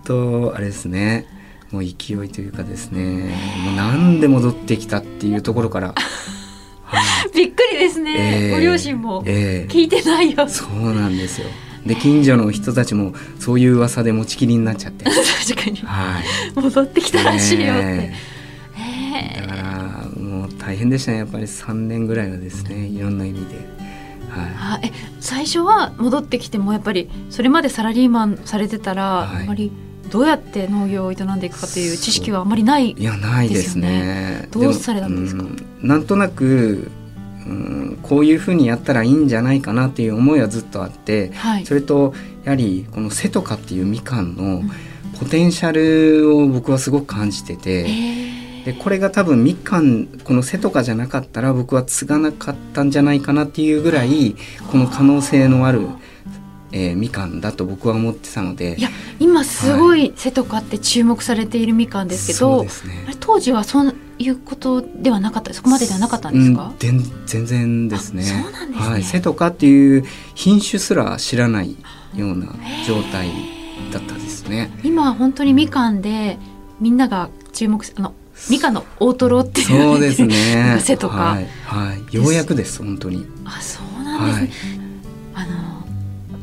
[0.04, 1.26] 当あれですね。
[1.70, 3.32] もう勢いというかですね。
[3.64, 5.94] もう何で戻ってきたっていうところから。
[7.34, 11.46] びっくりですね、えー、ご両親も聞いてないよ、えー、そうなんですよ。
[11.86, 15.04] で近所の人たちもそういう噂で持ちきりになっちゃって。
[15.48, 16.22] 確かに、はい、
[16.54, 18.12] 戻ってきたらしいよって、
[18.76, 19.34] え。
[19.38, 21.18] ー、だからもう大変でしたね。
[21.18, 23.80] やっぱり3年ぐらいはですねいろんな意味で。
[24.30, 29.72] はい、え最初は戻ってきてもやっぱりそれまでサラリーマンされてたら、はい、あまり
[30.10, 34.48] どうやって農業を営んでいくかという知識はあまりない、ね、いやないですね。
[34.50, 35.44] どうされたんですか？
[35.82, 36.90] なんとなく
[37.46, 44.62] うん、こういうふうにやったらいいんじゃないかなっていう思いはずっとあって、はい、それとやはりこの「瀬とか」っていうみかんの
[45.18, 47.84] ポテンシャルを僕はすごく感じてて、
[48.64, 54.36] でこれが多分みかんこの「瀬とか」じゃなかったら僕は継がなかったんじゃないかなっていうぐらい
[54.70, 55.88] この可能性のある。
[56.72, 58.76] えー、みかんだと僕は思ってたので。
[58.78, 62.70] いや今すごい瀬とかって注目されているみかんですけど、はいね、
[63.20, 63.83] 当時はそ
[64.18, 66.76] いうことではなかったそこまでではなかったんですか、うん、
[67.26, 68.22] 全然ですね。
[68.22, 70.04] そうなんですね、はい、瀬戸かっていう
[70.35, 71.76] 品種すら知らない
[72.14, 72.54] ような
[72.87, 73.30] 状態
[73.92, 74.70] だったですね。
[74.83, 76.38] 今本当にみかんで
[76.80, 78.14] みんなが注目あの
[78.48, 79.66] みかんの大トロっていう。
[79.66, 80.78] そうですね。
[80.85, 83.26] 瀬とか、はい、はい、ようやくです本当に。
[83.44, 84.76] あそうなんですね、
[85.33, 85.69] はい、あの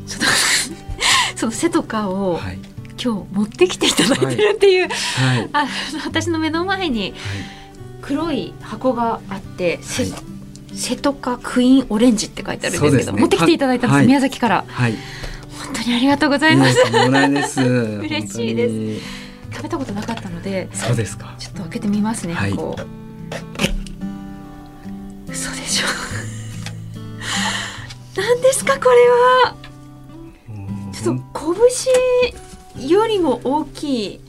[0.07, 0.25] ちょっと
[1.37, 2.59] その瀬とかを、はい
[2.99, 5.67] 今日持ってきていただいてるっていう、はいはい、あ
[6.03, 7.13] 私の目の前に、はい、
[8.01, 14.95] 黒い箱があって、はい、瀬戸かクイーンオレンジって書いてあるんですけど、ね、持ってきていただいたんです、はい、宮崎から、はい、
[15.63, 17.61] 本当にありがとうございます。
[17.61, 19.05] 嬉しいです。
[19.53, 21.35] 食べたことなかったので、そうですか。
[21.39, 22.33] ちょっと開けてみますね。
[22.33, 22.81] はい、こう。
[25.31, 25.87] 嘘でしょ。
[28.21, 29.66] 何ですかこれは。
[31.07, 31.55] ちょっと
[32.75, 34.19] 拳よりも大きい。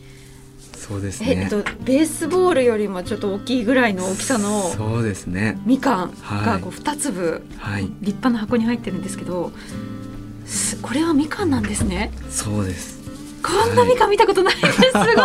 [0.77, 1.43] そうですね。
[1.43, 5.59] えっとベースボールよりもちょっと大きいぐらいの大きさのそうですね。
[5.67, 6.15] みかん
[6.45, 9.51] がこう二粒、はい、立派な箱に入ってるんですけど、
[10.81, 12.13] これはみかんなんですね。
[12.31, 12.99] そうです。
[13.43, 14.77] こんなみかん見たことないです。
[14.87, 15.03] すごい。
[15.03, 15.17] え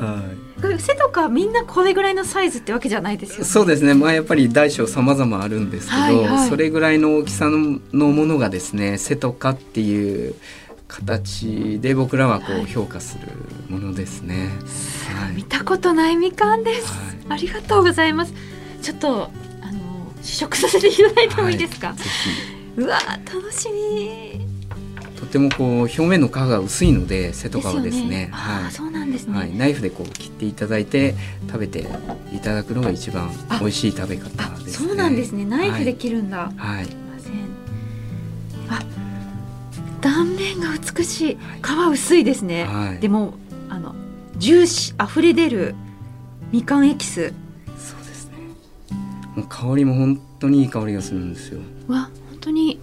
[0.00, 0.29] ー、はい。
[0.78, 3.94] 背とかみんなこれぐらいのサイズってわけじゃないですよ、ね、そうですね。
[3.94, 10.34] まあやっぱり大小様々あるんですけど、はいはい、それぐらいの大きさのものがですね、背とかっていう
[10.88, 13.28] 形で僕らはこう評価する
[13.68, 14.50] ものですね、
[15.16, 18.34] はい、見たことないみかんです、はい、ありがとうございます。
[18.82, 19.30] ちょっと
[19.62, 24.49] あの試食させていただいてもいいですか、はい、うわ楽しみ
[25.20, 28.08] とてもこう表面の皮が薄いので瀬戸皮ですね。
[28.08, 28.28] ね。
[28.32, 29.54] はい、そうなんですね、はい。
[29.54, 31.14] ナイフでこう切っていただいて
[31.46, 31.86] 食べて
[32.32, 33.30] いただくのが一番
[33.60, 35.44] 美味しい食べ方です、ね、そうなんですね。
[35.44, 36.50] ナイフで切るんだ。
[36.56, 36.88] はい。
[40.00, 41.38] 断面が美しい。
[41.62, 43.34] 皮薄いですね、はい、でも
[43.68, 43.94] あの
[44.38, 45.74] ジューシー溢れ出る
[46.50, 47.34] みかんエキス。
[47.76, 48.38] そうですね。
[49.36, 51.60] もう香りも本当にいい香りがするんですよ。
[51.86, 52.80] わ本当に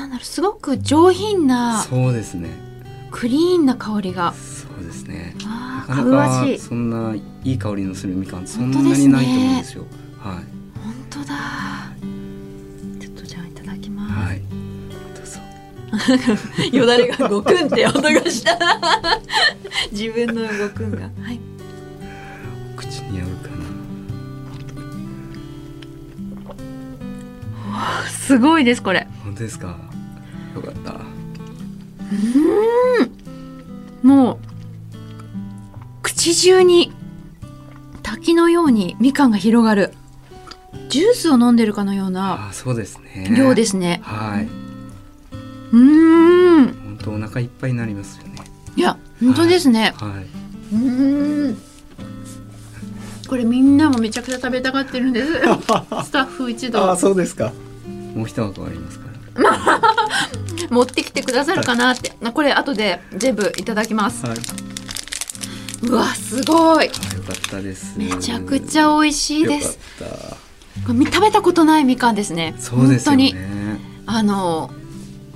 [0.00, 2.48] なんだろうすごく上品なそうですね。
[3.10, 4.32] クリーンな香りが。
[4.32, 5.36] そうですね。
[5.44, 10.34] あなかなかそんないい香りのするみかんそんなにないと思うんですよ、ね、はい。
[10.34, 10.44] 本
[11.10, 11.26] 当だ。
[12.98, 14.14] ちょっとじゃあいただきます。
[14.14, 14.40] はい。
[15.14, 15.38] どうぞ。
[16.78, 18.58] よだれがごくんって音がした。
[19.92, 21.02] 自分のごくんが。
[21.02, 21.38] はい。
[22.74, 23.56] 口に合うかな。
[28.08, 29.06] すごいですこれ。
[29.24, 29.89] 本当ですか？
[30.54, 30.92] よかった。
[30.92, 30.94] う
[34.04, 34.08] ん。
[34.08, 34.38] もう
[36.02, 36.92] 口中に
[38.02, 39.92] 滝のようにみかんが広がる。
[40.88, 43.32] ジュースを飲んでるかのようなあそうですね。
[43.36, 44.00] 量ですね。
[44.02, 44.48] はい。
[45.72, 46.66] うん。
[46.66, 48.40] 本当お腹いっぱいになりますよね。
[48.76, 50.26] いや本当ですね、はい、はい、
[50.72, 51.58] うん。
[53.28, 55.32] これみんなもめちゃくちゃ食べたがってるんです。
[55.40, 56.96] スタッフ一同。
[56.96, 57.52] そうですか。
[58.14, 59.80] もう一箱ありますから
[60.70, 64.38] 持ってきてくださるかなって、これ後で全部いただきます、はい、
[65.82, 66.86] うわすごい。
[66.86, 67.98] よかったです。
[67.98, 69.78] めちゃくちゃ美味しいです。
[70.00, 70.36] よかった。
[70.86, 72.54] これ食べたことないみかんですね。
[72.58, 73.30] そうですよね。
[73.32, 73.60] 本当に。
[74.06, 74.70] あの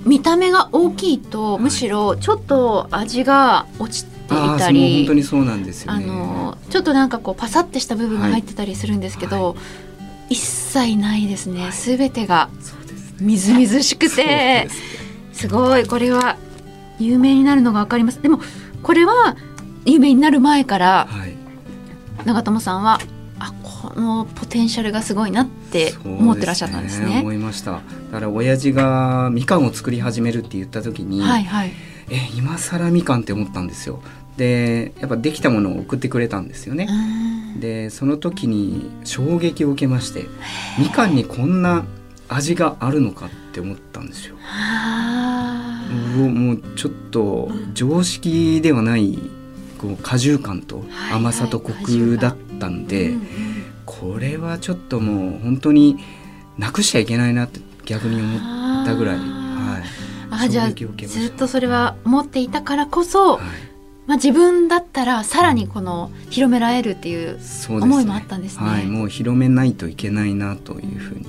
[0.05, 1.63] 見た目が大きいと、はい。
[1.63, 9.55] むしろちょっと味が落ちていたり本当にそうなんですよあねのちょっとなんかこうパサってした部分が入ってたりするんですけど、
[10.29, 11.71] 一切ないですね。
[11.71, 12.49] すべ、てが
[13.19, 14.23] みずみずしくて。
[14.23, 14.69] で
[15.35, 15.85] すねすごい。
[15.85, 16.37] これは
[16.99, 18.21] 有名になるのがわかります。
[18.21, 18.39] でも
[18.81, 19.35] これは
[19.85, 21.35] 有名になる前からはい。
[22.25, 22.99] 長友さんは
[23.37, 27.19] あこのポテンシャルがすごいなって思ってらっしゃったんですね。
[27.19, 27.71] 思いました。
[27.71, 27.79] だ
[28.11, 31.71] から親父がみかんを作り始めるって言った時に、はいはい。
[32.09, 34.01] え今更みかんって思ったんですよ。
[34.37, 36.87] でやっぱできたものを送ってくれたんですよね。
[36.89, 37.59] うん。
[37.59, 40.25] でその時に衝撃を受けまして
[40.77, 41.85] みかんにこんな
[42.27, 44.35] 味があるのかって思ったんですよ
[46.17, 49.19] もうちょっと常識ではない
[49.77, 53.13] こう果汁感とはい甘さとコクだったんで、
[53.85, 55.97] これはちょっともう本当に
[56.57, 58.37] なくしちゃいけないなって逆に思
[58.83, 60.31] ったぐらい、あー。
[60.31, 63.41] はい、あじゃあずっとそれは持っていたからこそ、はい。
[64.07, 68.63] まあ、自分だったらさらにこの広められるっていう思いもあったんですね。
[68.63, 71.25] はい、もう広めないといけないなというふうに、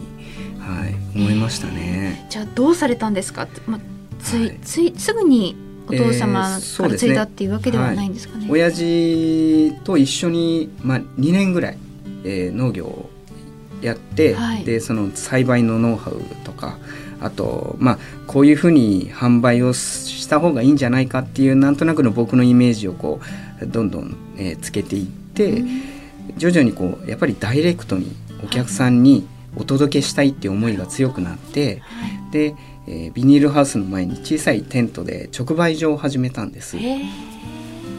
[0.60, 2.26] はい、思いましたね。
[2.28, 3.48] じゃあどうされたんですか？
[3.66, 3.80] まあ、
[4.22, 4.58] つい、はい。
[4.62, 5.56] ついすぐに
[5.88, 8.46] お父様から継いだっていうわけではないんですかね。
[8.50, 11.78] 親父と一緒に、まあ、2年ぐらい、
[12.24, 13.10] えー農業を
[13.82, 14.64] やって、はい。
[14.64, 16.78] でその栽培のノウハウとか
[17.20, 23.20] あと、まあ、こういうふうに販売をした方がいいんじゃないかっていうなんとなくの僕のイメージをこ
[23.62, 25.62] うどんどん、えーつけていって、
[26.36, 29.26] 徐々にこうやっぱりダイレクトにお客さんに
[29.56, 32.32] お届けしたいっていう思いが強くなって、はい。
[32.32, 32.54] で、
[32.86, 36.76] えービニールハウスの前に小さいテントで直売所を始めたんです。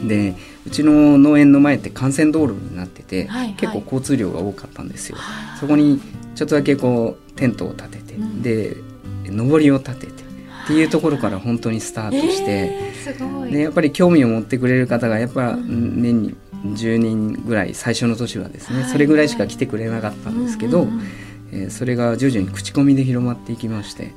[0.06, 0.34] で
[0.66, 3.54] うちの農園の前って幹線道路になってて、はいはい。
[3.54, 5.16] 結構交通量が多かったんですよ。
[5.16, 5.56] はあ。
[5.58, 6.00] そこに
[6.34, 8.42] ちょっとだけこうテントを立てて、うん。
[8.42, 8.76] で
[9.26, 13.50] 上りを立ててっていうところから本当にスタートして、え。
[13.50, 16.02] でやっぱり興味を持ってくれる方がやっぱうん。
[16.02, 20.86] 年に10人ぐらい最初の年はですね、はいそれぐらいしか来てくれなかったんですけど、
[21.52, 24.12] えーそれが徐々に口コミで広まっていきまして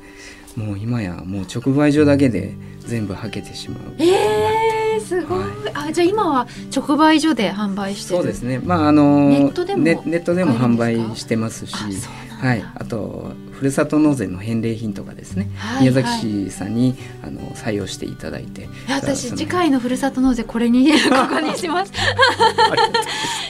[0.56, 3.94] もう今やもう直売所だけで全部はけてしまう。
[3.98, 5.44] えー、すごい。
[5.74, 8.18] あじゃあ今は直売所で販売してる。
[8.18, 8.58] そうですね。
[8.58, 11.74] まああのネットでもネネットでも販売してますし、
[12.40, 12.64] はい。
[12.74, 15.48] あとふるさと納税の返礼品とかですね。
[15.56, 21.92] はい宮崎市さんにあの採用していただいて、私次回のふるさと納税これに ここにします。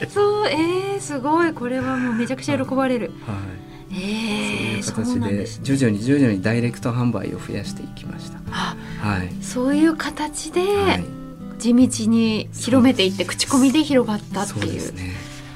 [0.09, 3.13] そうえー、すごいこれはもうめちゃくちゃ喜ばれる。
[3.27, 3.72] はい。
[3.95, 5.47] えー、そうそいうう形で。
[5.63, 8.39] 徐々に徐々にダイレクト販売を増やしていきました。
[8.51, 9.31] あはい。
[9.43, 11.05] そういう形ではい。
[11.59, 14.95] 地道に広めていって口コミで広がったっていう。
[14.95, 15.13] ね。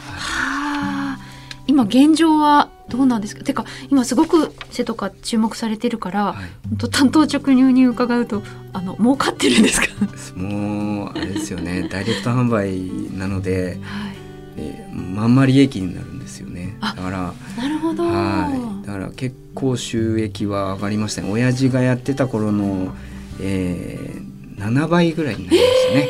[0.08, 1.18] はあ
[1.66, 3.42] 今現状はどうなんですか？
[3.42, 6.36] てか今すごく背とか注目されてるから、はい。
[6.68, 9.88] 本当担当直入に伺うとあの儲かってるんですか？
[10.38, 11.88] もうあれですよね。
[11.90, 14.16] ダイレクト販売なので、はい
[14.58, 16.55] えーまんま利益になるんですよね。
[16.80, 17.34] あだから。
[17.56, 21.30] なるほど、はい、だから結構収益は上がりましたね。
[21.30, 22.94] 親父がやってた頃の、
[23.40, 26.08] えー、7倍ぐらいになりましたね、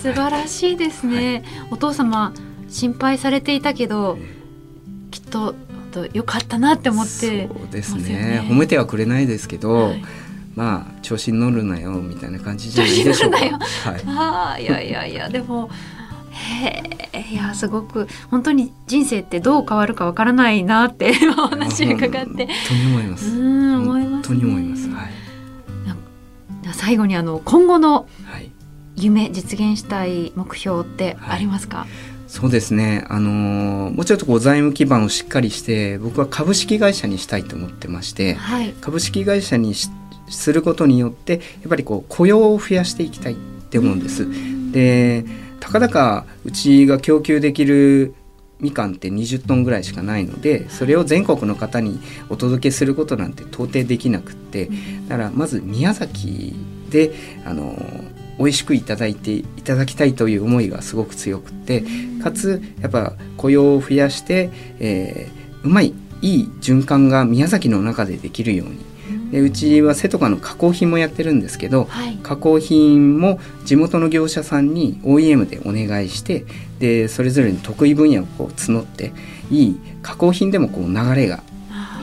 [0.00, 2.32] 素晴らしいですね、お父様
[2.68, 4.18] 心配されていたけど
[5.10, 5.54] きっと
[6.12, 7.10] 良かったなって思って
[7.48, 8.02] そうですね。
[8.02, 10.04] ね褒めてはくれないですけど、はい。
[10.54, 13.38] まあ調子に乗るなよみたいな感じじゃないでしょうか。
[13.38, 13.50] はい。
[14.06, 15.28] ああいやいやいや。
[15.28, 15.70] でも
[17.30, 22.46] いやすごく本当に人生ってどう変わるかわからないなって今 お話伺って。
[22.46, 23.30] 本当に思います。
[23.30, 24.88] うん思います、ね、本当に思います。
[24.88, 25.10] はい、
[26.72, 28.50] 最後にあの今後のはい、
[28.96, 31.86] 夢実現したい目標ってありますか、
[32.26, 33.04] そうですね。
[33.08, 39.90] あのーもうちょっとこう財務基盤をしっかりして僕は株式会社にしたいと思ってまして、はい、株式会社にし
[40.28, 44.26] することによってやっぱりこう雇用を増やしていきたいって思うんです。
[44.72, 45.24] で
[45.60, 48.14] たかだかうちが供給できる
[48.58, 52.00] みかんって20トンぐらいしかないのでそれを全国の方に
[52.30, 54.70] お届けすることなんて到底できなくって
[55.08, 56.54] だからまず宮崎
[56.90, 57.12] で
[57.44, 57.76] あの
[58.38, 61.84] 美味しくいただいていただきたいという思いがすごく強くて
[62.22, 68.78] かつやっぱ雇用を増やして、えー、うまいいい循環が宮崎の中でできるように
[69.30, 76.44] でうちは瀬戸かの加工品もやってるんですけど、はい、加工品も地元の業者さんに OEM でお願いして
[76.78, 79.12] でそれぞれの得意分野をこう募って
[79.50, 81.42] いい加工品でもこう流れが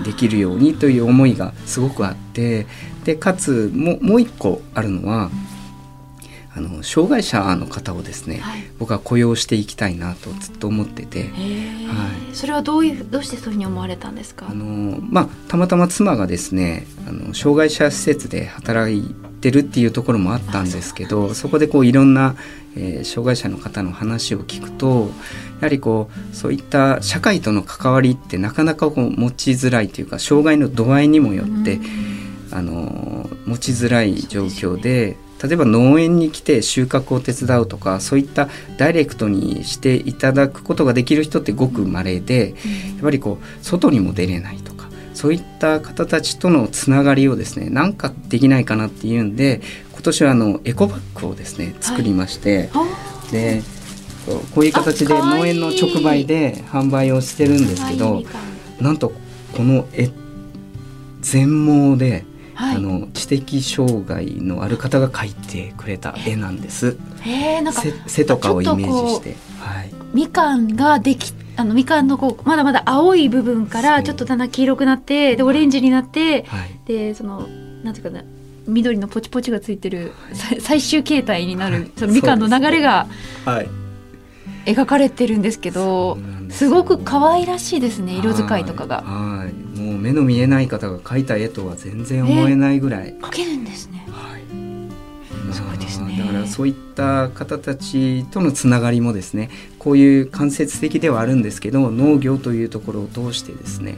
[0.04, 2.66] できるようにという思いがすごくあって
[3.06, 5.30] でかつももう一個あるのは
[6.56, 14.45] あの障害者の方をですね、はい、僕は雇用していきたいなとずっと思ってて、はい、それはどういうどうしてそういうふうに思われたんですか？
[14.49, 22.36] あの、まあ、たまたま妻がですねあの障害者施設で働いてるっていうところもあったんですけどそこでこういろんな、
[22.76, 25.10] えー、障害者の方の話を聞くと
[25.60, 31.80] やはりこうそういった社会との関わりってなかなかこう持ちづらいというか障害の度合いにもよって、
[32.51, 42.54] あの持ちづらい状況で例えば農園に来て収穫を手伝うとかそういったダイレクトにしていただくことができる人ってごく稀で、や
[43.00, 52.86] っぱりこう外にも出れないとかそういった方たちとのつながりをですねなんかできないかなっていうんで今年はあのエコバッグをですね作りまして、は
[53.30, 53.62] い、で
[54.56, 58.24] こういう形で農園の直売で販売をしてるんですけど
[58.80, 59.12] なんと
[59.56, 60.10] この絵
[61.22, 62.26] 全盲で
[62.56, 66.97] はい、あの知的障害のある方が描いてくれた絵なんです。
[67.26, 77.47] えー、なんか背とかをイメージして、はい、みかんができあのみかんのこうまだまだ青い部分からちょっとだんだん黄色くなってでオレンジになって、はい、でその
[77.84, 78.24] なんていうかな
[78.66, 80.14] 緑のポチポチがついてる、
[80.49, 83.08] はい、最終形態になる、そのみかんの流れが
[84.66, 86.18] 描かれてるんですけど、
[86.49, 89.01] すごく可愛らしいですね色使いとかが。
[89.01, 93.14] はいもう目の見えない方が描いた絵とは全然思えないぐらい。
[93.16, 94.05] 描けるんですね。
[94.09, 94.41] はい。
[95.51, 96.18] そうですね。
[96.18, 99.49] だからそういった方たちとのつながりもですね、
[99.80, 103.97] こういう間接的ではあるんですけど、農業というところを通してですね。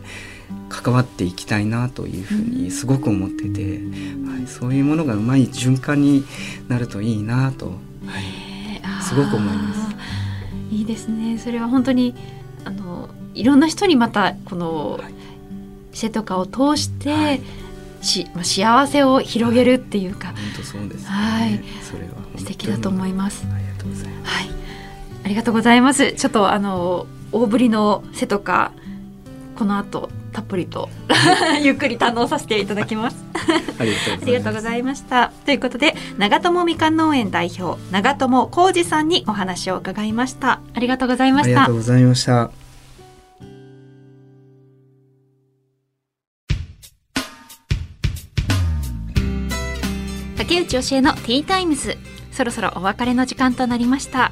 [0.70, 6.26] 関わっていきたいなというふうにすごく思ってて、はい、そういうものがうまい循環に
[6.68, 7.72] なるといいなと、は
[8.20, 9.85] い、すごく思います。
[10.72, 11.38] いいですね。
[11.38, 12.16] それは本当に
[12.63, 15.16] あのいろんな人にまたこの、はい
[15.95, 17.41] 店とかを通して、はい、
[18.01, 23.47] しまあ、幸せを広げるっていうか、本当そうです、ね、はい、それは素敵だと思います。
[23.49, 24.36] ありがとうございます。
[24.36, 24.49] はい、
[25.24, 26.11] ありがとうございます。
[26.11, 28.74] ちょっとあの大ぶりの背とか
[29.56, 30.89] この後たっぷりと
[31.64, 33.24] ゆっくり堪能させていただきます。
[33.80, 33.84] あ
[34.26, 35.32] りがとうございました。
[35.45, 40.60] ということで長友みかん農園代表長友浩二さんにお話を伺いました。
[40.74, 41.49] ありがとうございました。
[41.49, 42.51] ありがとうございました。
[50.38, 51.97] 竹内教えのティータイムズ
[52.32, 54.32] そろそろお別れの時間となりました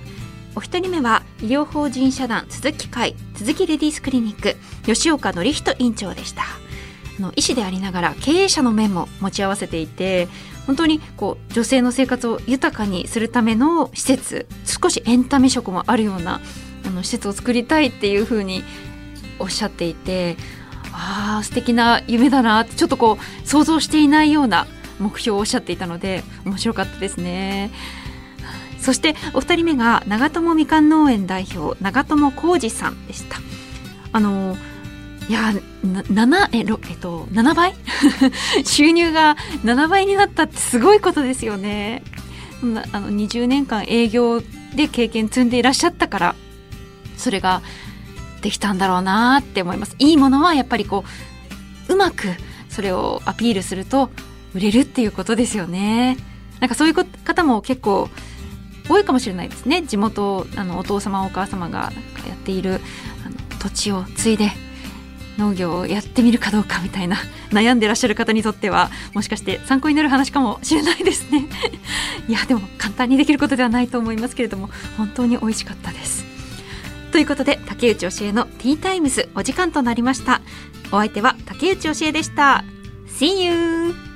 [0.56, 6.44] お一人目は医療法人社団鈴木会鈴木レディースクリニック吉岡典人院長でした
[7.20, 10.28] あの医師でありながら経営者の面も持ち合わせていて
[10.68, 16.40] 本当にこう女性の生活を豊かにするための施設少しエンタメ色もあるような
[16.86, 18.64] あの施設を作りたいっていうふうに
[19.40, 20.38] おっしゃっていて
[20.92, 24.68] ああ素敵な夢だなってちょっとこう想像していないような
[25.00, 27.72] 目標をおっしゃっていたので面白かったですね。
[28.84, 33.38] そしてお二人目が長友みかん農園代表長友浩二さんでした。
[34.12, 34.58] あの
[35.30, 35.54] いや
[35.84, 37.74] 7ええっと7倍？
[38.66, 42.04] 収入が7倍になったってすごいことですよね。
[42.92, 44.42] あの20年間営業
[44.76, 46.36] で経験積んでいらっしゃったから
[47.18, 47.62] それが
[48.42, 49.96] できたんだろうなって思います。
[49.98, 51.06] いいものはやっぱりこ
[51.88, 52.28] ううまく
[52.68, 54.10] それをアピールすると
[54.54, 56.18] 売れるっていうことですよね。
[56.60, 58.10] なんかそういう方も結構
[58.88, 59.82] 多いかもしれないですね。
[59.84, 61.92] 地元あのお父様お母様が
[62.28, 62.82] やっている
[63.26, 64.52] あの土地を継いで
[65.38, 67.18] 農業をやってみるかどうかみたいな
[67.52, 71.48] 悩んでらっしゃる方にとってはもしかして参考になる話かもしれないですね。
[72.28, 76.26] いやでも簡単にできることではないと思いますけれども本当に美味しかったです。
[77.12, 80.42] ということで竹内教えのティータイムズお時間となりました。
[80.92, 82.64] お相手は竹内教えでした。
[83.20, 84.13] See you!